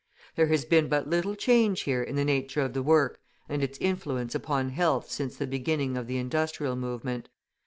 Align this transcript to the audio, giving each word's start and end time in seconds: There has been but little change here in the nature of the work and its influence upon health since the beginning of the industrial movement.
There 0.35 0.47
has 0.47 0.65
been 0.65 0.87
but 0.89 1.07
little 1.07 1.35
change 1.35 1.81
here 1.81 2.01
in 2.01 2.15
the 2.15 2.25
nature 2.25 2.61
of 2.61 2.73
the 2.73 2.81
work 2.81 3.19
and 3.47 3.61
its 3.61 3.77
influence 3.77 4.33
upon 4.33 4.69
health 4.69 5.11
since 5.11 5.35
the 5.37 5.45
beginning 5.45 5.95
of 5.95 6.07
the 6.07 6.17
industrial 6.17 6.75
movement. 6.75 7.29